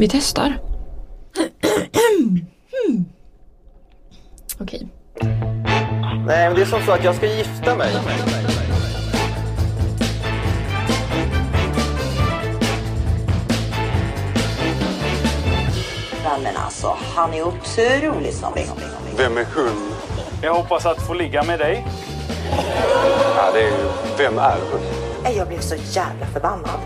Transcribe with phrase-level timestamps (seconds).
[0.00, 0.58] Vi testar.
[4.60, 4.88] Okej.
[6.26, 7.92] Nej, men det är som så att jag ska gifta mig.
[16.42, 18.66] Men alltså, han är otrolig snobbig.
[19.16, 19.92] Vem är hon?
[20.42, 21.86] Jag hoppas att få ligga med dig.
[23.36, 23.88] Ja, det är ju...
[24.18, 25.09] Vem är hon?
[25.22, 26.80] Nej, Jag blev så jävla förbannad.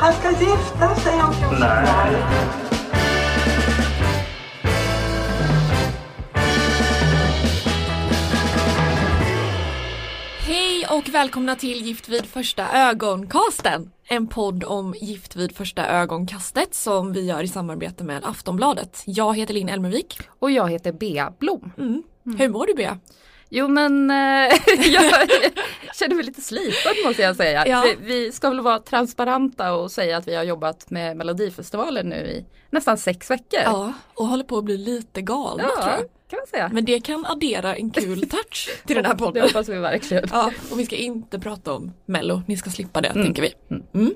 [0.00, 1.58] Han ska gifta sig om 14
[10.40, 13.90] Hej och välkomna till Gift vid första ögonkasten.
[14.08, 19.02] En podd om Gift vid första ögonkastet som vi gör i samarbete med Aftonbladet.
[19.06, 20.20] Jag heter Linn Elmervik.
[20.38, 21.72] Och jag heter Bea Blom.
[21.78, 22.02] Mm.
[22.38, 22.98] Hur mår du Bea?
[23.50, 24.16] Jo men eh,
[24.92, 25.12] jag
[25.94, 27.66] känner mig lite sliten måste jag säga.
[27.66, 27.84] Ja.
[28.00, 32.44] Vi, ska väl vara transparenta och säga att vi har jobbat med Melodifestivalen nu i
[32.70, 33.60] nästan sex veckor.
[33.64, 35.98] Ja, och håller på att bli lite galna Ja, tror jag.
[36.30, 36.70] kan man säga.
[36.72, 39.42] Men det kan addera en kul touch till den här Det podden.
[39.42, 40.24] hoppas vi verkligen.
[40.32, 43.24] Ja, och vi ska inte prata om Mello, ni ska slippa det Mm.
[43.24, 43.52] tänker vi.
[43.94, 44.14] Mm.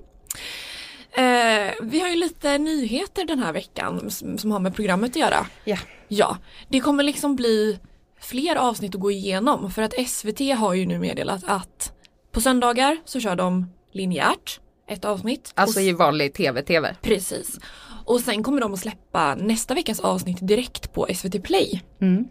[1.14, 5.17] Eh, vi har ju lite nyheter den här veckan som, som har med programmet att
[5.17, 5.47] göra.
[5.64, 5.77] Ja.
[6.09, 6.37] Ja,
[6.69, 7.79] det kommer liksom bli
[8.23, 11.92] fler avsnitt att gå igenom för att SVT har ju nu meddelat att
[12.33, 15.53] på söndagar så kör de linjärt ett avsnitt.
[15.55, 16.97] Alltså och, i vanlig tv-tv.
[17.03, 17.59] Precis.
[18.05, 21.83] Och sen kommer de att släppa nästa veckas avsnitt direkt på SVT Play.
[22.01, 22.29] Mm.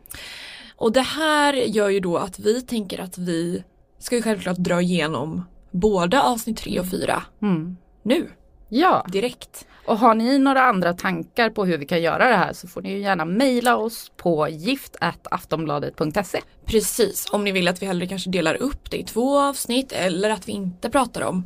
[0.75, 3.63] Och det här gör ju då att vi tänker att vi
[3.99, 7.77] ska ju självklart dra igenom både avsnitt 3 och 4 Mm.
[8.03, 8.29] nu,
[8.73, 9.67] Ja, direkt.
[9.85, 12.81] och har ni några andra tankar på hur vi kan göra det här så får
[12.81, 16.41] ni gärna mejla oss på gift.aftonbladet.se.
[16.65, 20.29] Precis, om ni vill att vi hellre kanske delar upp det i två avsnitt eller
[20.29, 21.45] att vi inte pratar om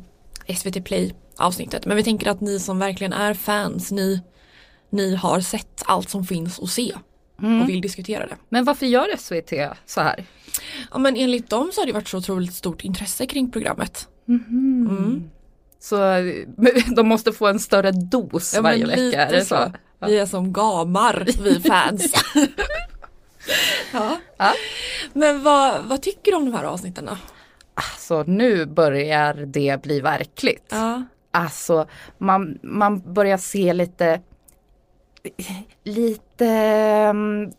[0.56, 1.86] SVT Play avsnittet.
[1.86, 4.22] Men vi tänker att ni som verkligen är fans, ni,
[4.90, 6.92] ni har sett allt som finns att se
[7.62, 8.36] och vill diskutera det.
[8.48, 10.24] Men varför gör SVT så här?
[10.92, 14.08] Ja men enligt dem så har det varit så otroligt stort intresse kring programmet.
[15.88, 15.96] Så
[16.96, 19.72] de måste få en större dos Ja, varje vecka, är det så?
[20.06, 22.12] Vi är som gamar, vi fans.
[23.92, 24.16] ja.
[24.36, 24.52] Ja.
[25.12, 27.16] Men vad, vad tycker du om de här avsnitten då?
[27.98, 30.66] Så nu börjar det bli verkligt.
[30.70, 31.02] Ja.
[31.30, 31.86] Alltså
[32.18, 34.20] man, man börjar se lite
[35.84, 37.52] lite mm,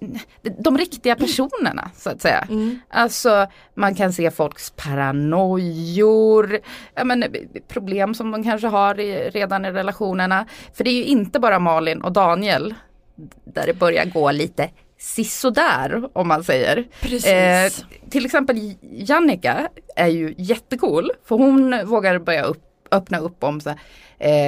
[0.60, 2.48] de riktiga personerna så att säga.
[2.50, 2.80] Mm.
[2.90, 6.60] Alltså man kan se folks paranojor,
[6.96, 7.24] ja, men,
[7.68, 10.46] problem som de kanske har i, redan i relationerna.
[10.74, 12.76] För det är ju inte bara Malin och Daniel
[13.44, 14.70] där det börjar gå lite
[15.00, 16.88] sisådär om man säger.
[17.02, 17.28] Precis.
[17.28, 17.72] Eh,
[18.10, 23.70] till exempel Jannica är ju jättecool för hon vågar börja upp, öppna upp om så
[23.70, 23.80] här,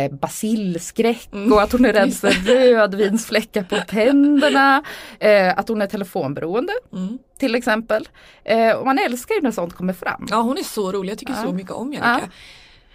[0.05, 4.83] eh, basilskräck och att hon är rädd för rödvinsfläckar på tänderna.
[5.19, 7.17] Eh, att hon är telefonberoende Mm.
[7.39, 8.07] till exempel.
[8.43, 10.27] Eh, och man älskar ju när sånt kommer fram.
[10.29, 11.43] Ja hon är så rolig, jag tycker Ja.
[11.43, 12.19] så mycket om Jannica.
[12.23, 12.29] Ja.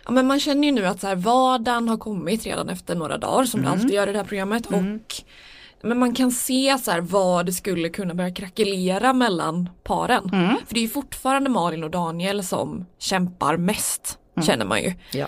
[0.05, 0.10] Ja.
[0.10, 3.44] men man känner ju nu att så här, vardagen har kommit redan efter några dagar
[3.44, 4.66] som det alltid gör i det här programmet.
[4.66, 4.82] Och,
[5.82, 10.31] men man kan se så här, vad det skulle kunna börja krackelera mellan paren.
[10.66, 14.92] För det är ju fortfarande Malin och Daniel som kämpar mest, känner man ju.
[15.12, 15.26] Ja.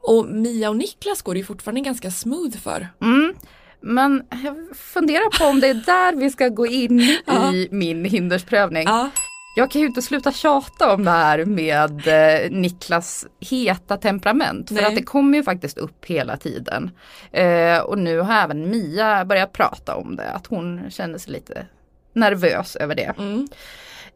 [0.00, 2.88] Och Mia och Niklas går det ju fortfarande ganska smooth för.
[3.02, 3.34] Mm.
[3.80, 7.00] Men jag funderar på om det är där vi ska gå in
[7.52, 8.82] i min hindersprövning.
[8.86, 9.10] Ja,
[9.56, 14.68] Jag kan ju inte sluta tjata om det här med eh, Niklas heta temperament.
[14.68, 14.84] För Nej.
[14.84, 16.90] att det kommer ju faktiskt upp hela tiden.
[17.32, 20.30] Eh, och nu har även Mia börjat prata om det.
[20.30, 21.66] Att hon känner sig lite
[22.14, 23.14] nervös över det.
[23.18, 23.48] mm.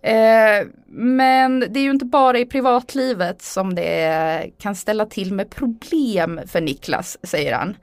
[0.07, 5.51] Eh, men det är ju inte bara i privatlivet som det kan ställa till med
[5.51, 7.77] problem för Niklas, säger han.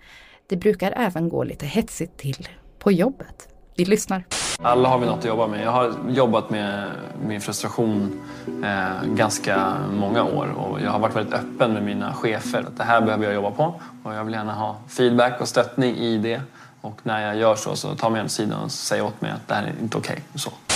[0.50, 2.48] Det brukar även gå lite hetsigt till
[2.80, 3.48] på jobbet.
[3.76, 4.24] Vi lyssnar.
[4.60, 5.64] Alla har vi något att jobba med.
[5.64, 6.92] Jag har jobbat med
[7.28, 8.22] min frustration
[8.64, 12.60] eh, ganska många år och jag har varit väldigt öppen med mina chefer.
[12.60, 15.96] Att det här behöver jag jobba på och jag vill gärna ha feedback och stöttning
[15.96, 16.42] i det.
[16.82, 19.48] Och när jag gör så så tar mig åt sidan och säger åt mig att
[19.48, 20.24] det här är inte okej.
[20.34, 20.73] Okay.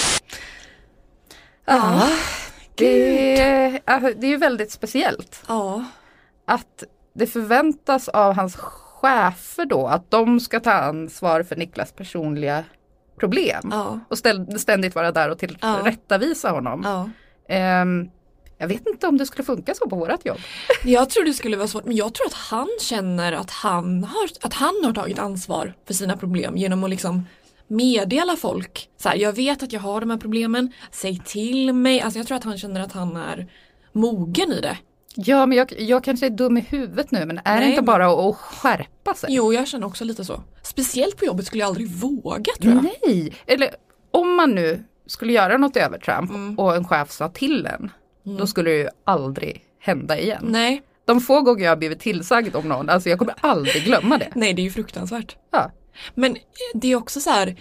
[1.68, 2.10] Ja,
[2.76, 5.44] det, alltså, det är ju väldigt speciellt.
[5.48, 5.86] ja.
[6.46, 6.84] att
[7.14, 12.64] det förväntas av hans chefer då att de ska ta ansvar för Niklas personliga
[13.20, 13.70] problem.
[13.72, 14.00] ja.
[14.10, 14.18] Och
[14.60, 16.82] ständigt vara där och tillrättavisa honom.
[16.86, 17.10] ja.
[17.56, 18.10] Ehm,
[18.58, 20.38] jag vet inte om det skulle funka så på vårat jobb.
[20.84, 24.30] Jag tror det skulle vara svårt men jag tror att han känner att han har,
[24.42, 27.26] att han har tagit ansvar för sina problem genom att liksom
[27.68, 28.90] meddela folk.
[28.98, 32.02] Så här, jag vet att jag har de här problemen, säg till mig.
[32.02, 33.48] Alltså jag tror att han känner att han är
[33.92, 34.78] mogen i det.
[35.16, 37.82] Ja men jag, jag kanske är dum i huvudet nu men är Nej, det inte
[37.82, 39.30] bara att skärpa sig?
[39.34, 40.44] Jo, jag känner också lite så.
[40.64, 42.84] Speciellt på jobbet skulle jag aldrig våga tror jag.
[42.84, 43.70] Nej, eller
[44.12, 46.60] om man nu skulle göra något övertramp Mm.
[46.60, 47.92] och en chef sa till en,
[48.38, 50.46] då skulle det ju aldrig hända igen.
[50.48, 54.18] Nej, De få gånger jag har blivit tillsagd om någon, alltså jag kommer aldrig glömma
[54.18, 54.30] det.
[54.36, 55.36] nej det är ju fruktansvärt.
[55.52, 55.72] Ja.
[56.16, 56.42] Men eh,
[56.74, 57.56] det är också så här,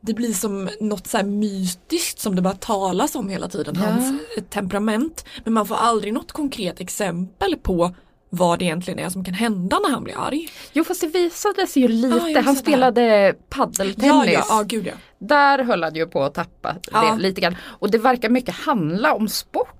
[0.00, 3.86] det blir som något så här mytiskt som det bara talas om hela tiden, Ja.
[3.90, 5.24] hans eh, temperament.
[5.44, 7.94] Men man får aldrig något konkret exempel på
[8.32, 10.48] vad det egentligen är som kan hända när han blir arg.
[10.72, 14.32] Jo fast det visade sig ju lite, jag han spelade paddeltennis.
[14.34, 14.92] ja, ja, gud ja.
[15.18, 17.00] Där höll han ju på att tappa Ja.
[17.16, 17.56] det lite grann.
[17.62, 19.76] Och det verkar mycket handla om sport.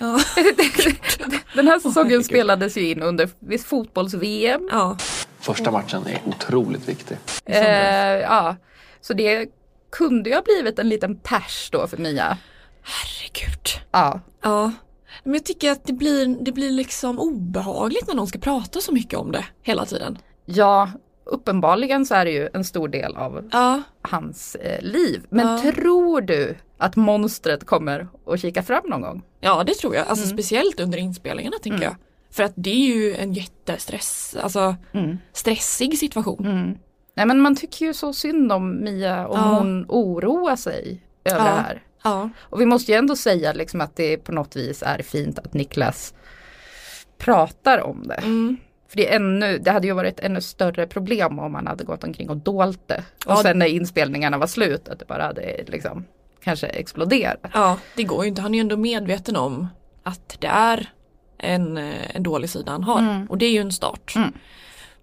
[0.00, 0.20] Ja.
[1.54, 2.24] Den här säsongen herregud.
[2.24, 4.68] spelades ju in under fotbolls-VM.
[5.44, 7.16] Första matchen är otroligt viktig.
[7.44, 7.62] Eh,
[8.20, 8.56] ja.
[9.00, 9.48] Så det
[9.92, 12.38] kunde ju ha blivit en liten pers då för Mia.
[12.82, 13.68] Herregud.
[13.90, 14.20] Ja.
[14.42, 14.72] Ja.
[15.24, 18.92] Men jag tycker att det blir, det blir liksom obehagligt när någon ska prata så
[18.92, 20.18] mycket om det hela tiden.
[20.44, 20.90] ja,
[21.26, 23.82] uppenbarligen så är det ju en stor del av Ja.
[24.02, 25.26] hans eh, liv.
[25.30, 25.72] Men Ja.
[25.72, 29.22] tror du att monstret kommer att kika fram någon gång?
[29.40, 30.10] Ja det tror jag, Mm.
[30.10, 31.96] alltså speciellt under inspelningarna tänker jag.
[32.34, 35.18] För att det är ju en jättestress, alltså Mm.
[35.32, 36.78] stressig situation.
[37.16, 39.58] Nej men man tycker ju så synd om Mia om Ja.
[39.58, 41.44] hon oroar sig över Ja.
[41.44, 41.82] det här.
[42.04, 42.30] Ja.
[42.38, 45.54] Och vi måste ju ändå säga liksom att det på något vis är fint att
[45.54, 46.14] Niklas
[47.18, 48.14] pratar om det.
[48.14, 48.56] Mm.
[48.88, 51.84] För det, är ännu, det hade ju varit ett ännu större problem om man hade
[51.84, 53.04] gått omkring och dolt det.
[53.26, 53.36] Och Ja.
[53.42, 56.04] sen när inspelningarna var slut att det bara hade liksom
[56.42, 57.40] kanske exploderat.
[57.54, 58.42] ja, det går ju inte.
[58.42, 59.68] Han är ju ändå medveten om
[60.02, 60.90] att det är
[61.38, 62.98] en, eh, en dålig sida han har.
[62.98, 63.26] Mm.
[63.26, 64.12] Och det är ju en start.
[64.16, 64.32] Mm.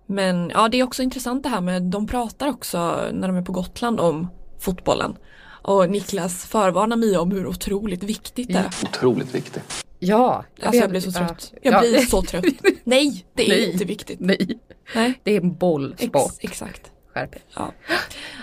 [0.06, 2.78] Men ja, det är också intressant det här med, de pratar också
[3.14, 4.28] när de är på Gotland om
[4.60, 5.16] fotbollen.
[5.64, 8.70] Och Niklas förvarnar Mia om hur otroligt viktigt det är.
[8.84, 9.62] Otroligt viktig.
[10.00, 11.54] Ja, Alltså jag blir så trött.
[11.62, 11.80] Jag Ja.
[11.80, 12.46] blir så trött.
[12.84, 13.72] Nej, det är Nej.
[13.72, 14.20] inte viktigt.
[14.20, 14.60] Nej,
[14.96, 15.20] Nej.
[15.24, 16.32] det är en bollsport.
[16.40, 16.92] Ex, exakt.
[17.14, 17.36] Skärp.
[17.56, 17.72] Ja,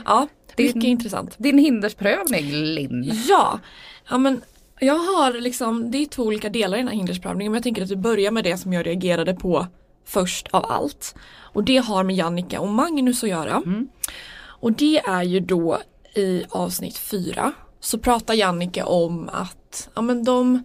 [0.04, 0.26] ja
[0.56, 1.34] Din- mycket intressant.
[1.38, 3.12] Din hindersprövning Linn.
[3.28, 3.58] Ja,
[4.10, 4.40] ja men
[4.80, 7.82] jag har liksom, det är två olika delar i den här hindersprövningen men jag tänker
[7.82, 9.66] att vi börjar med det som jag reagerade på
[10.04, 11.14] först av allt.
[11.40, 13.62] Och det har med Jannica och Magnus att göra.
[14.60, 15.78] Och det är ju då
[16.14, 20.64] i avsnitt fyra så pratar Jannica om att ja, men de,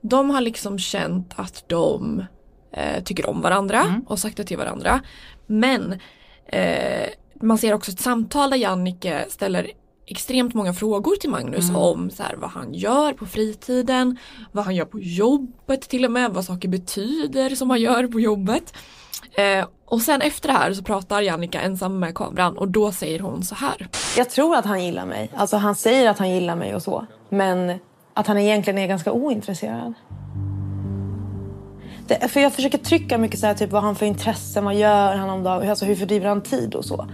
[0.00, 2.24] de har liksom känt att de
[2.72, 5.00] eh, tycker om varandra och sagt det till varandra.
[5.46, 6.00] Men
[6.46, 9.70] eh, man ser också ett samtal där Jannike ställer
[10.10, 14.18] extremt många frågor till Magnus om så här, vad han gör på fritiden,
[14.52, 18.20] vad han gör på jobbet till och med, vad saker betyder som han gör på
[18.20, 18.74] jobbet.
[19.34, 23.20] Eh, och sen efter det här så pratar Jannica ensam med kameran och då säger
[23.20, 23.88] hon så här.
[24.16, 25.30] Jag tror att han gillar mig.
[25.36, 27.06] Alltså han säger att han gillar mig och så.
[27.28, 27.78] Men
[28.14, 29.94] att han egentligen är ganska ointresserad.
[32.06, 35.16] Det, för jag försöker trycka mycket så här, typ vad han för intressen, vad gör
[35.16, 37.08] han om dagen, alltså hur fördriver han tid och så.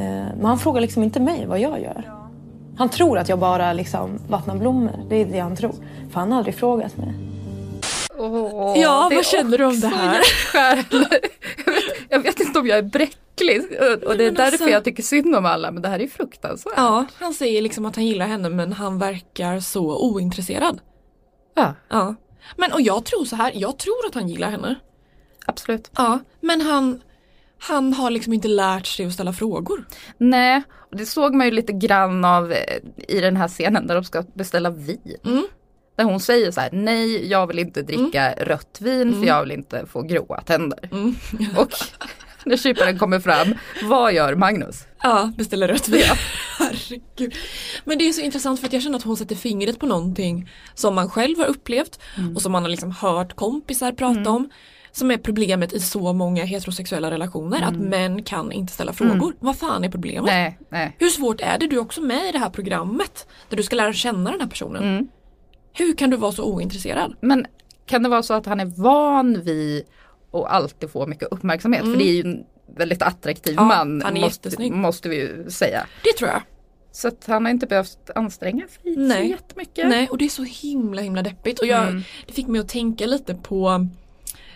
[0.00, 2.12] Eh, men han frågar liksom inte mig vad jag gör.
[2.76, 5.06] Han tror att jag bara liksom vattnar blommor.
[5.08, 5.74] Det är det han tror.
[6.12, 7.14] För han har aldrig frågat mig.
[8.18, 10.20] Åh, Ja, vad känner du om det här?
[10.54, 11.22] jag, vet,
[12.08, 13.62] jag vet inte om jag är bräcklig
[14.06, 16.08] och det är men därför alltså- jag tycker synd om alla men det här är
[16.08, 16.72] fruktansvärt.
[16.76, 20.80] Ja, han säger liksom att han gillar henne men han verkar så ointresserad.
[21.54, 22.14] Ja, Ja.
[22.56, 24.74] Men och jag tror så här, jag tror att han gillar henne.
[25.46, 25.90] absolut.
[25.96, 27.00] Ja, men han,
[27.60, 29.84] han har liksom inte lärt sig att ställa frågor.
[30.18, 32.76] Nej, och det såg man ju lite grann av eh,
[33.08, 35.16] i den här scenen där de ska beställa vin.
[35.24, 35.46] Mm.
[35.96, 39.52] Där hon säger så här, nej jag vill inte dricka rött vin för jag vill
[39.52, 40.88] inte få gråa tänder.
[40.92, 41.14] Mm.
[41.56, 41.72] Och
[42.44, 44.86] när kyparen kommer fram, vad gör Magnus?
[45.02, 46.02] Ja, beställa rött vin.
[46.58, 47.34] Herregud.
[47.84, 50.50] Men det är så intressant för att jag känner att hon sätter fingret på någonting
[50.74, 52.00] som man själv har upplevt
[52.34, 54.50] och som man har liksom hört kompisar prata om.
[54.92, 59.34] Som är problemet i så många heterosexuella relationer, att män kan inte ställa frågor.
[59.40, 60.24] Vad fan är problemet?
[60.24, 60.96] Nej, nej.
[60.98, 61.66] Hur svårt är det?
[61.66, 64.48] Du är också med i det här programmet där du ska lära känna den här
[64.48, 65.08] personen.
[65.72, 67.14] Hur kan du vara så ointresserad?
[67.20, 67.46] Men
[67.86, 69.84] kan det vara så att han är van vid
[70.32, 71.80] att alltid få mycket uppmärksamhet?
[71.84, 72.44] För det är ju en
[72.76, 73.70] väldigt attraktiv Mm.
[73.70, 75.86] Ja, man han är måste, måste vi ju säga.
[76.04, 76.42] Det tror jag.
[76.92, 79.30] Så att han har inte behövt anstränga sig så Nej.
[79.30, 79.88] jättemycket.
[79.88, 81.58] Nej, och det är så himla himla deppigt.
[81.60, 82.02] Och jag, Mm.
[82.26, 83.86] det fick mig att tänka lite på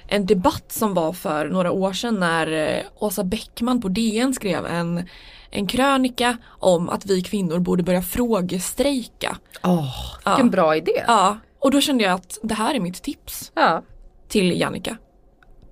[0.09, 4.67] en debatt som var för några år sedan när eh, Åsa Bäckman på DN skrev
[4.67, 5.09] en,
[5.51, 9.37] en krönika om att vi kvinnor borde börja frågestrejka.
[9.63, 9.95] Åh,
[10.25, 10.31] Ja.
[10.31, 11.05] vilken bra idé.
[11.07, 13.83] Ja, och då kände jag att det här är mitt tips Ja.
[14.29, 14.97] till Jannica.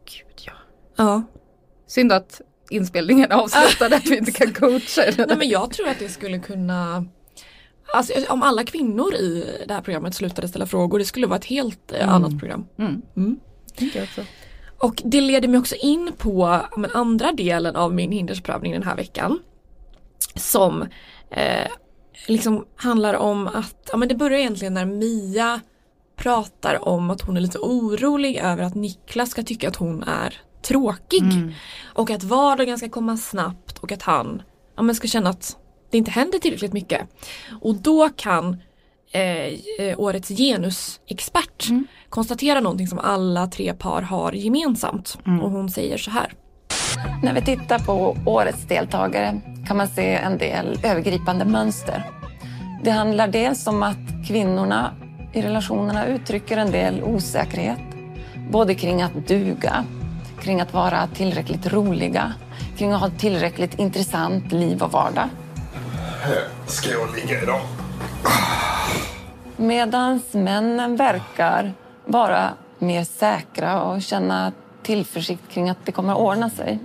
[0.05, 0.53] Gud, ja.
[0.97, 1.23] Ja.
[1.87, 5.03] Synd att inspelningen är avslutad att vi inte kan coacha.
[5.27, 7.05] Nej men jag tror att det skulle kunna
[7.95, 11.45] Alltså om alla kvinnor i det här programmet slutade ställa frågor det skulle vara ett
[11.45, 12.67] helt eh, annat program.
[12.79, 13.03] Mm.
[13.17, 13.37] Mm.
[13.77, 14.25] Tänker jag också.
[14.79, 18.97] Och det leder mig också in på men, andra delen av min hindersprövning den här
[18.97, 19.39] veckan.
[20.35, 20.83] Som
[21.31, 21.69] eh,
[22.27, 25.61] liksom handlar om att, ja men det börjar egentligen när Mia
[26.17, 30.41] pratar om att hon är lite orolig över att Niklas ska tycka att hon är
[30.63, 31.23] tråkig.
[31.95, 34.43] Och att vardagen ska komma snabbt och att han
[34.77, 35.57] ja, men ska känna att
[35.91, 37.01] det inte händer tillräckligt mycket.
[37.61, 38.63] Och då kan
[39.13, 39.47] eh,
[39.87, 41.69] eh, årets genusexpert
[42.09, 45.19] konstatera någonting som alla tre par har gemensamt.
[45.43, 46.33] Och hon säger så här.
[47.23, 52.11] När vi tittar på årets deltagare kan man se en del övergripande mönster.
[52.85, 54.95] Det handlar dels om att kvinnorna
[55.33, 57.79] i relationerna uttrycker en del osäkerhet.
[58.51, 59.85] Både kring att duga,
[60.41, 62.35] kring att vara tillräckligt roliga,
[62.79, 65.29] kring att ha ett tillräckligt intressant liv och vardag.
[66.67, 67.61] Ska jag ligga idag?
[69.57, 71.73] Medan männen verkar
[72.05, 76.79] vara mer säkra och känna tillförsikt kring att det kommer att ordna sig.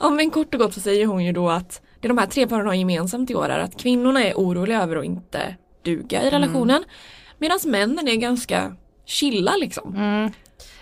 [0.00, 2.46] Ja men kort och gott så säger hon ju då att det de här tre
[2.46, 6.30] paren har gemensamt i år är att kvinnorna är oroliga över att inte duga i
[6.30, 6.84] relationen.
[7.38, 9.94] Medan männen är ganska chilla liksom.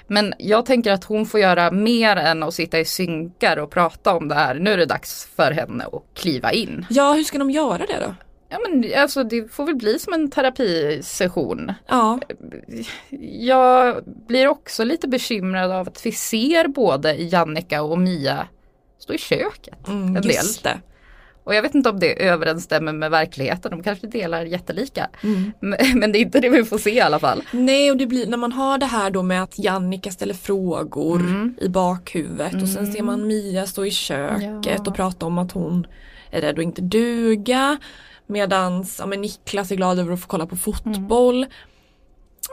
[0.06, 4.14] Men jag tänker att hon får göra mer än att sitta i synkar och prata
[4.14, 4.54] om det här.
[4.54, 6.86] Nu är det dags för henne att kliva in.
[6.90, 8.14] Ja hur ska de göra det då?
[8.54, 11.72] Ja men alltså det får väl bli som en terapisession.
[11.88, 12.20] Ja,
[13.20, 18.48] Jag blir också lite bekymrad av att vi ser både Jannica och Mia
[18.98, 20.44] stå i köket mm, en del.
[20.62, 20.80] det.
[21.44, 25.10] Och jag vet inte om det överensstämmer med verkligheten, de kanske delar jättelika.
[25.22, 25.52] Mm.
[25.60, 27.42] Men, det är inte det vi får se i alla fall.
[27.52, 31.22] Nej och det blir när man har det här då med att Jannica ställer frågor
[31.60, 34.82] i bakhuvudet och sen ser man Mia stå i köket Ja.
[34.86, 35.86] och prata om att hon
[36.30, 37.78] är rädd att inte duga.
[38.26, 41.46] Medans ja, men Niklas är glad över att få kolla på fotboll.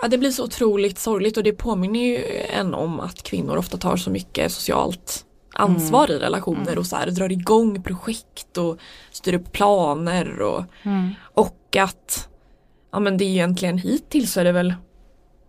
[0.01, 2.23] Ja, det blir så otroligt sorgligt och det påminner ju
[2.53, 7.11] en om att kvinnor ofta tar så mycket socialt ansvar i relationer och så här,
[7.11, 8.79] drar igång projekt och
[9.11, 10.63] styr upp planer och,
[11.33, 12.29] och att
[12.91, 14.73] ja men det är egentligen hittills så är det väl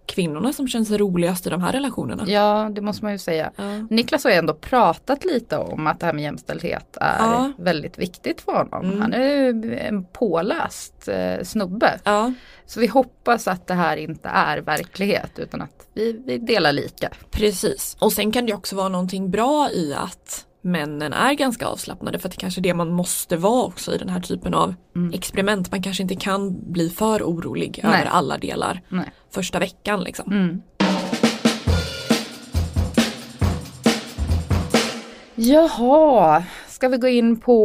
[0.06, 2.24] kvinnorna som känns roligast i de här relationerna.
[2.26, 3.52] Ja, det måste man ju säga.
[3.56, 3.86] Ja.
[3.90, 7.52] Niklas har ju ändå pratat lite om att det här med jämställdhet är Ja.
[7.58, 8.84] väldigt viktigt för honom.
[8.84, 9.00] Mm.
[9.00, 12.00] Han är ju en påläst eh, snubbe.
[12.04, 12.32] Ja,
[12.66, 17.08] Så vi hoppas att det här inte är verklighet utan att vi, vi delar lika.
[17.30, 17.96] precis.
[18.00, 22.28] Och sen kan det också vara någonting bra i att männen är ganska avslappnade för
[22.28, 24.74] att det kanske är det man måste vara också i den här typen av
[25.12, 25.70] experiment.
[25.70, 28.00] Man kanske inte kan bli för orolig Nej.
[28.00, 29.12] över alla delar Nej.
[29.30, 30.32] första veckan liksom.
[30.32, 30.62] Mm.
[35.34, 37.56] Jaha, ska vi gå in på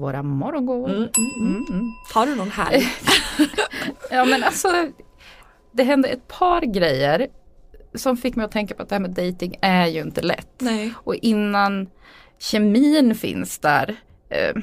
[0.00, 0.90] våra morgongåvor?
[0.90, 1.66] Mm, mm, mm.
[1.70, 1.92] Mm.
[2.14, 2.84] Har du någon här?
[4.10, 4.68] Ja men alltså
[5.72, 7.28] det hände ett par grejer
[7.94, 10.48] som fick mig att tänka på att det här med dating är ju inte lätt.
[10.58, 10.92] Nej.
[10.96, 11.88] Och innan
[12.42, 13.96] kemin finns där
[14.30, 14.62] eh,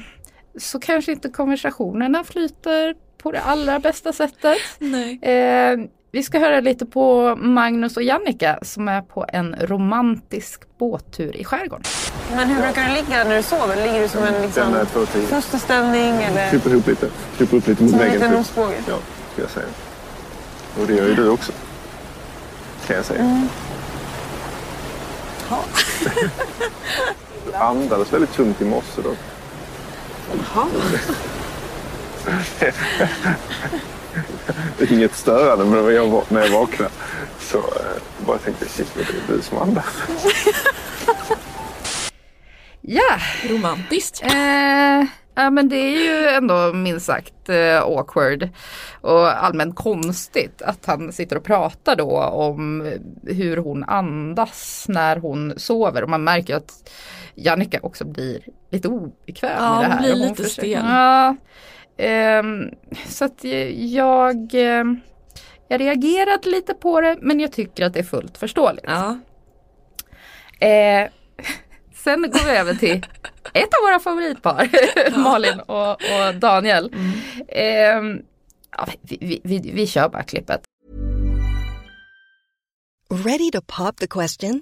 [0.57, 4.57] så kanske inte konversationerna flyter på det allra bästa sättet.
[4.79, 5.19] Nej.
[5.21, 5.77] Eh,
[6.11, 11.43] vi ska höra lite på Magnus och Jannica som är på en romantisk båttur i
[11.43, 11.83] skärgården.
[12.35, 13.75] Men hur brukar du ligga när du sover?
[13.75, 14.85] Ligger du som en liksom,
[15.29, 17.09] fosterställning eller Kryper ihop lite.
[17.37, 18.21] Kryper upp lite mot som en väggen.
[18.29, 18.87] liten typ.
[18.87, 18.97] Ja,
[19.33, 19.65] ska jag säga.
[20.81, 21.51] Och det gör ju du också.
[22.87, 23.21] Kan jag säga.
[23.21, 23.47] Mm.
[25.49, 27.28] Du
[27.59, 29.15] andades väldigt tungt i morse då.
[34.77, 36.91] Det är inget störande men när jag, när jag vaknade
[37.39, 39.85] så eh, bara tänkte jag shit, det är du som andas.
[42.91, 43.17] Ja,
[43.49, 44.23] Romantiskt.
[44.23, 48.49] Eh, ja men det är ju ändå minst sagt eh, awkward
[49.01, 55.53] och allmänt konstigt att han sitter och pratar då om hur hon andas när hon
[55.57, 56.89] sover och man märker att
[57.35, 58.39] Jannica också blir
[58.71, 59.99] lite obekväm Ja, i det hon här.
[59.99, 60.71] blir Och lite försöker- stel.
[60.85, 61.35] Ja,
[61.97, 62.69] ehm,
[63.07, 63.43] så att
[63.75, 64.83] jag, eh,
[65.67, 68.85] jag reagerade lite på det men jag tycker att det är fullt förståeligt.
[68.87, 69.19] Ja.
[70.67, 71.09] Eh,
[72.03, 73.05] sen går vi över till
[73.53, 74.69] ett av våra favoritpar,
[75.23, 76.93] Malin och, och Daniel.
[77.47, 77.65] Eh,
[78.77, 80.61] ja, vi, vi, vi, vi kör bara klippet.
[83.25, 84.61] Ready to pop the question?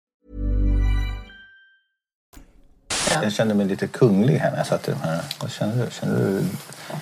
[3.23, 5.21] Jag kände mig lite kunglig här när jag satt i de här.
[5.39, 5.91] Vad känner du?
[5.91, 6.45] Känner du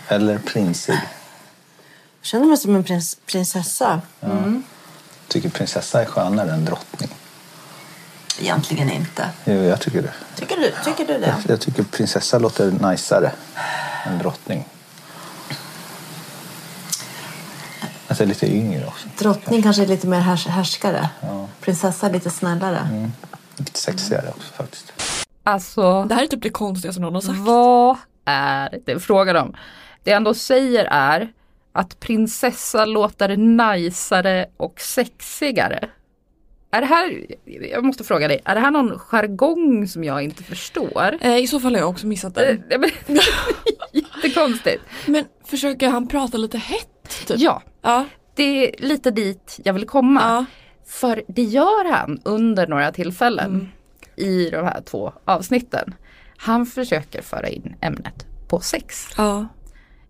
[0.07, 0.93] eller prinsig?
[0.93, 4.01] Jag känner mig som en prins, prinsessa.
[4.21, 4.63] Mm.
[5.27, 7.09] Tycker prinsessa är skönare än drottning.
[8.39, 9.29] Egentligen inte.
[9.45, 10.13] Jo, jag tycker det.
[10.35, 11.27] Tycker du, tycker du det?
[11.27, 13.31] Jag, jag tycker prinsessa låter najsare
[14.05, 14.65] än drottning.
[18.21, 19.07] Är lite yngre också.
[19.17, 21.09] Drottning kanske är lite mer härs härskare.
[21.21, 21.47] Ja.
[21.61, 22.79] Prinsessa är lite snällare.
[22.79, 23.11] Mm.
[23.57, 24.93] Lite sexigare också faktiskt.
[25.43, 26.03] Alltså.
[26.03, 27.39] Det här är typ det konstigaste någon har sagt.
[27.39, 29.55] Vad är det frågan om?
[30.03, 31.33] Det jag ändå säger är
[31.71, 35.89] att prinsessa låter najsare och sexigare.
[36.71, 37.25] Är det här,
[37.71, 41.17] jag måste fråga dig, är det här någon jargong som jag inte förstår?
[41.21, 42.63] Eh, I så fall har jag också missat den.
[43.93, 44.83] Jättekonstigt.
[45.05, 47.27] Men försöker han prata lite hett?
[47.27, 47.39] Typ?
[47.39, 48.05] Ja, ja,
[48.35, 50.45] det är lite dit jag vill komma.
[50.87, 53.69] För det gör han under några tillfällen
[54.19, 55.93] i de här två avsnitten.
[56.37, 59.07] Han försöker föra in ämnet på sex.
[59.17, 59.47] Ja.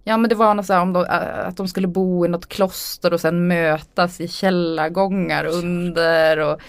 [0.03, 2.49] Ja men det var något så här om de, att de skulle bo i något
[2.49, 6.39] kloster och sen mötas i källargångar under.
[6.39, 6.59] Och,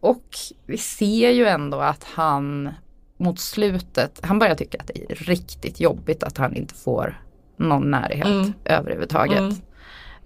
[0.00, 0.24] och
[0.66, 2.70] vi ser ju ändå att han
[3.16, 7.22] mot slutet, han börjar tycka att det är riktigt jobbigt att han inte får
[7.56, 8.52] någon närhet Mm.
[8.64, 9.62] överhuvudtaget.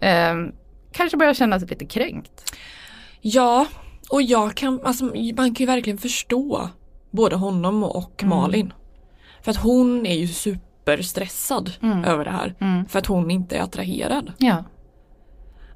[0.00, 0.52] Ehm,
[0.92, 2.52] kanske börjar känna sig lite kränkt.
[3.20, 3.66] Ja,
[4.10, 5.04] och jag kan, alltså
[5.36, 6.68] man kan ju verkligen förstå
[7.10, 8.36] både honom och Mm.
[8.38, 8.72] Malin.
[9.42, 12.04] För att hon är ju superstressad Mm.
[12.04, 12.54] över det här.
[12.60, 12.86] Mm.
[12.86, 14.32] För att hon inte är attraherad.
[14.38, 14.64] Ja.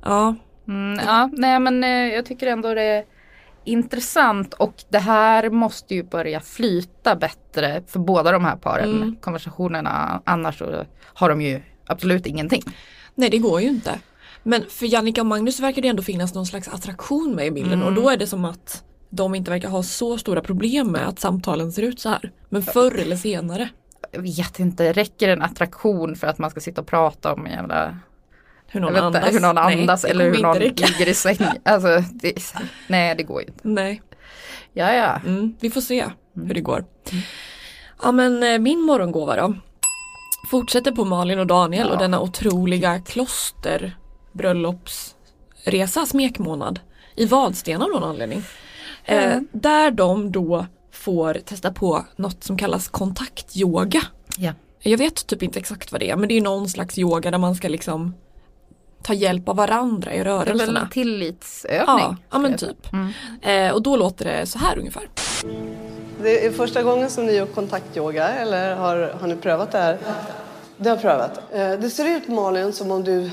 [0.02, 0.34] Ja.
[0.68, 3.04] Mm, ja, nej men eh, jag tycker ändå det är
[3.64, 8.90] intressant och det här måste ju börja flyta bättre för båda de här paren.
[8.96, 9.16] Mm.
[9.20, 12.62] Konversationerna, annars så har de ju absolut ingenting.
[13.14, 13.98] Nej det går ju inte.
[14.42, 17.72] Men för Jannica och Magnus verkar det ändå finnas någon slags attraktion med i bilden
[17.82, 17.86] Mm.
[17.86, 21.18] och då är det som att de inte verkar ha så stora problem med att
[21.20, 22.32] samtalen ser ut så här.
[22.48, 23.68] Men förr eller senare.
[24.12, 27.52] Jag vet inte, räcker en attraktion för att man ska sitta och prata om en
[27.52, 27.98] jävla
[28.66, 29.34] Hur någon vet inte, andas.
[29.34, 30.86] Hur någon Nej, andas det eller hur någon räcka.
[30.86, 31.36] ligger i säng.
[31.64, 32.54] Alltså, det,
[32.88, 33.60] nej det går ju inte.
[33.68, 34.02] Nej.
[34.72, 35.20] Ja ja.
[35.26, 36.84] Mm, vi får se hur det går.
[38.02, 39.54] Ja men eh, min morgongåva då.
[40.50, 43.96] Fortsätter på Malin och Daniel och denna otroliga kloster
[44.32, 46.80] bröllopsresa smekmånad
[47.16, 48.42] i Vadstena av någon anledning.
[49.04, 49.48] Eh, Mm.
[49.52, 54.02] där de då får testa på något som kallas kontaktyoga.
[54.38, 54.52] Ja.
[54.82, 57.38] Jag vet typ inte exakt vad det är men det är någon slags yoga där
[57.38, 58.14] man ska liksom
[59.02, 60.80] ta hjälp av varandra i rörelserna.
[60.80, 61.84] en tillitsövning.
[61.86, 62.92] Ja, ja men typ.
[62.92, 63.12] Mm.
[63.42, 65.08] Eh, och då låter det så här ungefär.
[66.22, 69.98] Det är första gången som ni gör kontaktyoga eller har, har ni prövat det här?
[70.76, 71.40] Det har prövat.
[71.52, 73.30] Eh, Det ser ut Malin som om du...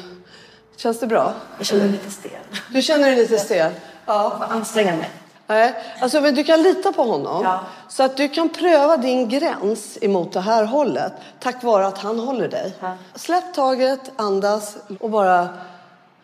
[0.77, 1.33] Känns det bra?
[1.57, 2.31] Jag känner mig lite stel.
[2.73, 3.71] Du känner dig lite stel?
[4.05, 4.47] Ja.
[4.49, 5.09] Anstränga mig.
[5.47, 7.59] Nej, alltså men du kan lita på honom.
[7.89, 12.19] Så att du kan pröva din gräns emot det här hållet tack vare att han
[12.19, 12.73] håller dig.
[13.15, 15.47] Släpp taget, andas och bara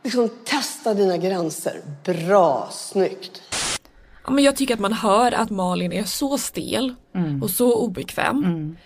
[0.04, 1.82] liksom testa dina gränser.
[2.06, 3.42] Bra, snyggt.
[4.26, 7.44] Ja, men jag tycker att man hör att Malin är så stel Mm.
[7.44, 8.78] och så obekväm.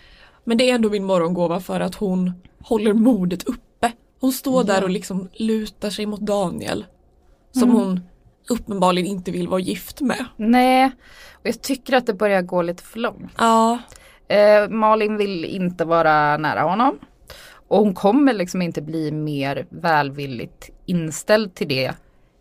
[0.44, 3.60] Men det är ändå min morgongåva för att hon håller modet uppe.
[4.20, 6.84] Hon står där och liksom lutar sig mot Daniel.
[7.52, 7.74] Som Mm.
[7.76, 8.00] hon
[8.48, 10.24] uppenbarligen inte vill vara gift med.
[10.36, 10.84] Nej,
[11.32, 13.32] och jag tycker att det börjar gå lite för långt.
[13.38, 13.78] Ja.
[14.28, 16.98] Eh, Malin vill inte vara nära honom.
[17.68, 21.92] Och hon kommer liksom inte bli mer välvilligt inställd till det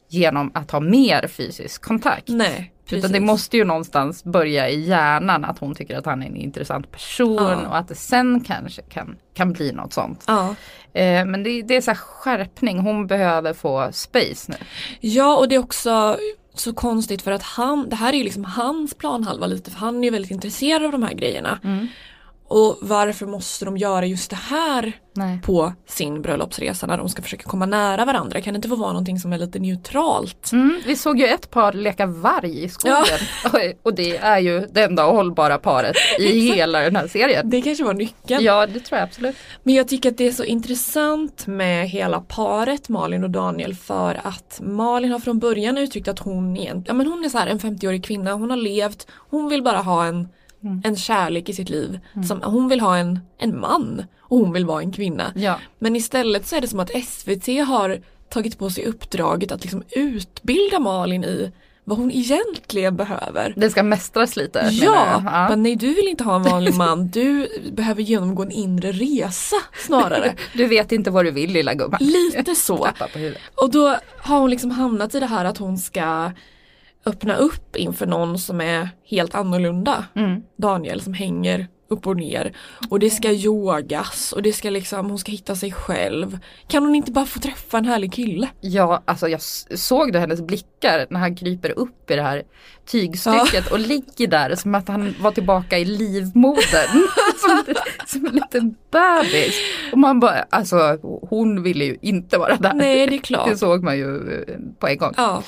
[0.10, 2.28] genom att ha mer fysisk kontakt.
[2.28, 3.12] Nej, Utan precis.
[3.14, 6.92] det måste ju någonstans börja i hjärnan att hon tycker att han är en intressant
[6.92, 7.68] person Ja.
[7.68, 10.24] och att det sen kanske kan, kan bli något sånt.
[10.28, 10.56] Ja.
[10.94, 14.58] Eh, men det, det är så här skärpning, hon behöver få space nu.
[15.00, 16.18] Ja och det är också
[16.54, 19.98] så konstigt för att han, det här är ju liksom hans planhalva lite för han
[20.00, 21.60] är ju väldigt intresserad av de här grejerna.
[21.64, 21.88] Mm.
[22.48, 25.40] Och varför måste de göra just det här Nej.
[25.42, 28.42] på sin bröllopsresa när de ska försöka komma nära varandra?
[28.42, 30.52] Kan det inte få vara någonting som är lite neutralt?
[30.52, 33.20] Mm, vi såg ju ett par leka varg i skogen.
[33.84, 37.50] Och det är ju det enda hållbara paret i hela den här serien.
[37.50, 38.44] Det kanske var nyckeln.
[38.44, 39.36] Ja, det tror jag absolut.
[39.64, 44.20] Men jag tycker att det är så intressant med hela paret Malin och Daniel för
[44.24, 47.60] att Malin har från början uttryckt att hon egentligen, ja men hon är så en
[47.60, 50.30] 50-årig kvinna, hon har levt, hon vill bara ha en,
[50.84, 52.00] en kärlek i sitt liv.
[52.28, 55.34] Som, hon vill ha en, en man och hon vill vara en kvinna.
[55.36, 55.60] Ja.
[55.80, 59.84] Men istället så är det som att SVT har tagit på sig uppdraget att liksom
[59.92, 61.52] utbilda Malin i
[61.84, 63.54] vad hon egentligen behöver.
[63.58, 64.70] Det ska mästras lite.
[64.72, 65.50] Ja, ja.
[65.50, 69.56] men nej du vill inte ha en vanlig man, du behöver genomgå en inre resa
[69.86, 70.36] snarare.
[70.54, 72.00] Du vet inte vad du vill lilla gumman.
[72.02, 72.90] Lite så.
[73.56, 76.32] Och då har hon liksom hamnat i det här att hon ska
[77.08, 80.06] öppna upp inför någon som är helt annorlunda.
[80.16, 80.42] Mm.
[80.58, 82.54] Daniel som hänger upp och ner
[82.90, 86.40] och det ska yogas och det ska liksom, hon ska hitta sig själv.
[86.68, 88.50] Kan hon inte bara få träffa en härlig kille?
[88.62, 92.44] Ja, alltså jag såg då hennes blickar när han kryper upp i det här
[92.86, 97.08] tygstycket och ligger där som att han var tillbaka i livmodern.
[97.38, 97.76] som,
[98.08, 99.56] som en liten bebis.
[99.92, 100.98] Och man bara, alltså
[101.30, 102.74] hon ville ju inte vara där.
[102.74, 103.50] Nej, det är klart.
[103.50, 105.14] Det såg man ju eh, på en gång.
[105.18, 105.44] Ja.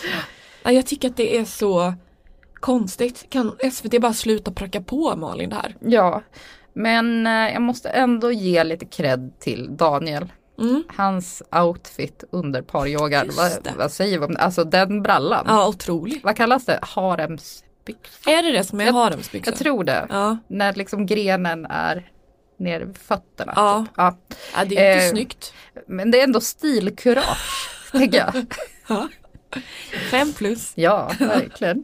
[0.64, 1.94] Ja, jag tycker att det är så
[2.54, 3.26] konstigt.
[3.30, 5.76] Kan SVT bara sluta pracka på Malin det här?
[5.80, 6.22] Ja,
[6.74, 10.32] men eh, jag måste ändå ge lite cred till Daniel.
[10.98, 14.40] Hans outfit under paryogan, vad, vad säger vi om det?
[14.40, 15.46] Alltså den brallan.
[15.48, 16.24] Ja, otroligt.
[16.24, 16.80] Vad kallas det?
[16.82, 18.32] Haremsbyxor?
[18.32, 19.54] Är det det som är haremsbyxor?
[19.54, 20.08] Jag tror det.
[20.10, 20.38] Ja.
[20.48, 22.12] När liksom grenen är
[22.58, 23.54] nere vid fötterna.
[23.56, 23.86] Ja.
[23.86, 23.94] Typ.
[23.98, 24.18] ja.
[24.56, 25.54] Ja, det är inte Eh, snyggt.
[25.88, 28.46] Men det är ändå stilkurage, tänker jag.
[28.88, 29.10] Ja.
[30.12, 30.72] Fem plus.
[30.76, 31.84] Ja, verkligen.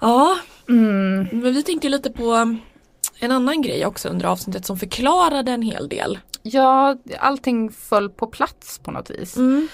[0.00, 1.28] Ja, Mm.
[1.32, 2.56] men vi tänkte lite på
[3.20, 6.18] en annan grej också under avsnittet som förklarade en hel del.
[6.42, 9.36] Ja, allting föll på plats på något vis.
[9.36, 9.68] Mm.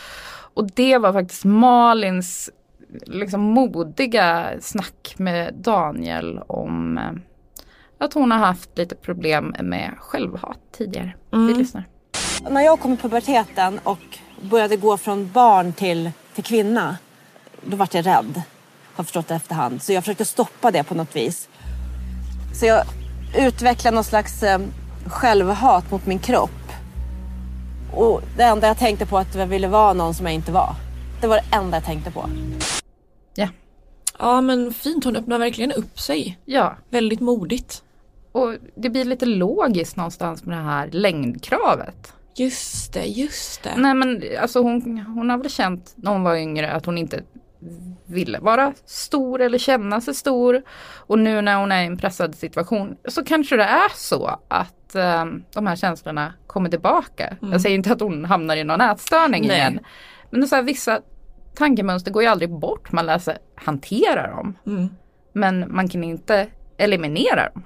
[0.55, 2.51] Och det var faktiskt Malins
[3.07, 7.11] liksom modiga snack med Daniel om eh,
[7.99, 11.15] att hon har haft lite problem med självhat tidigare.
[11.33, 11.47] Mm.
[11.47, 11.85] Vi lyssnar.
[12.51, 16.97] När jag kom i puberteten och började gå från barn till, till kvinna,
[17.63, 18.43] då vart jag rädd.
[18.95, 19.83] Har förstått det efterhand.
[19.83, 21.49] Så jag försökte stoppa det på något vis.
[22.55, 22.85] Så jag
[23.39, 24.61] utvecklade någon slags eh,
[25.07, 26.51] självhat mot min kropp.
[27.95, 30.75] Och det enda jag tänkte på att jag ville vara någon som jag inte var.
[31.21, 32.29] Det var det enda jag tänkte på.
[34.19, 36.39] Ja men fint, hon öppnar verkligen upp sig.
[36.45, 36.77] Ja.
[36.91, 37.83] Väldigt modigt.
[38.33, 42.13] Och det blir lite logiskt någonstans med det här längdkravet.
[42.37, 43.75] Just det, just det.
[43.77, 47.23] Nej men alltså hon, hon har väl känt när hon var yngre att hon inte
[48.07, 50.63] ville vara stor eller känna sig stor.
[50.97, 54.95] Och nu när hon är i en pressad situation så kanske det är så att
[54.95, 57.37] eh, de här känslorna kommer tillbaka.
[57.43, 57.53] Mm.
[57.53, 59.57] Jag säger inte att hon hamnar i någon ätstörning Nej.
[59.57, 59.81] igen.
[60.31, 61.01] Men så här, vissa
[61.55, 64.59] tankemönster går ju aldrig bort, man lär sig hantera dem.
[64.67, 64.89] Mm.
[65.33, 67.65] Men man kan inte eliminera dem.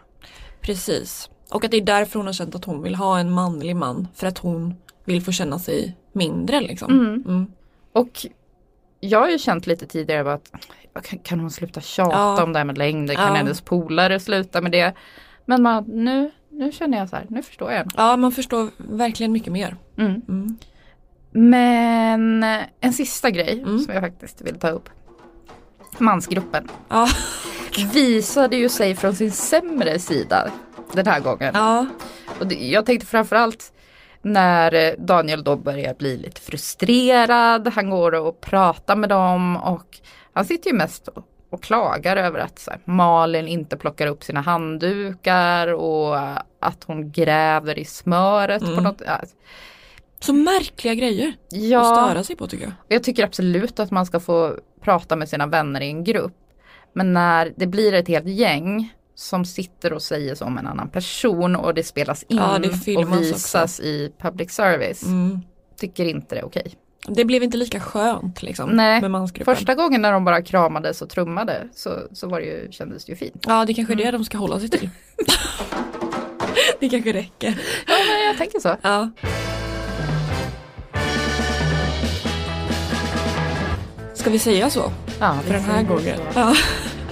[0.61, 1.31] Precis.
[1.51, 4.09] Och att det är därför hon har känt att hon vill ha en manlig man.
[4.15, 6.91] För att hon vill få känna sig mindre liksom.
[7.01, 7.25] Mm.
[7.27, 7.47] Mm.
[7.93, 8.27] Och
[9.01, 10.51] jag har ju känt lite tidigare att
[11.03, 12.43] kan, kan hon sluta tjata Ja.
[12.43, 13.15] om det här med längder?
[13.15, 13.35] Kan Ja.
[13.35, 14.95] hennes polare sluta med det?
[15.45, 17.87] Men man, nu, nu känner jag så här, nu förstår jag.
[17.97, 19.77] Ja, man förstår verkligen mycket mer.
[19.97, 20.23] Mm.
[20.29, 20.59] Mm.
[21.31, 22.45] Men
[22.81, 24.89] en sista grej som jag faktiskt vill ta upp.
[25.99, 27.09] Mansgruppen Ja.
[27.95, 30.51] visade ju sig från sin sämre sida
[30.93, 31.51] den här gången.
[31.55, 31.87] Ja.
[32.41, 33.73] Och det, jag tänkte framförallt
[34.23, 37.69] när eh, Daniel då börjar bli lite frustrerad.
[37.69, 39.99] Han går och pratar med dem och
[40.33, 44.25] han sitter ju mest och, och klagar över att så här, Malin inte plockar upp
[44.25, 46.19] sina handdukar och
[46.61, 48.85] att hon gräver i smöret på Mm.
[48.85, 49.03] något.
[49.07, 49.21] ja,
[50.21, 51.81] Så märkliga grejer Ja.
[51.81, 52.73] att störa sig på tycker jag.
[52.89, 56.35] jag tycker absolut att man ska få prata med sina vänner i en grupp.
[56.93, 60.89] Men när det blir ett helt gäng som sitter och säger så om en annan
[60.89, 65.03] person och det spelas in Ja, det och visas i public service.
[65.03, 65.41] Mm.
[65.81, 66.75] Tycker inte det är okej.
[67.09, 69.57] Det blev inte lika skönt liksom Nej, med mansgruppen.
[69.57, 73.13] första gången när de bara kramades och trummade så, så var det ju, kändes det
[73.13, 73.45] ju fint.
[73.49, 74.07] Ja, det kanske är Mm.
[74.07, 74.91] det de ska hålla sig till.
[76.81, 77.59] det kanske räcker.
[77.87, 78.77] Ja, men jag tänker så.
[78.83, 79.11] Ja.
[84.15, 84.93] Ska vi säga så?
[85.21, 86.21] Ja, För den här gången.
[86.35, 86.55] Ja.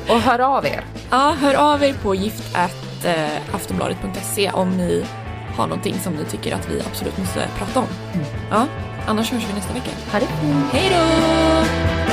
[0.08, 0.84] Och hör av er.
[1.10, 5.04] Ja, hör av er på gift.aftonbladet.se om ni
[5.56, 7.86] har någonting som ni tycker att vi absolut måste prata om.
[8.50, 8.66] Ja,
[9.06, 9.90] annars hörs vi nästa vecka.
[10.12, 10.26] Ha det.
[10.72, 12.05] Hej då!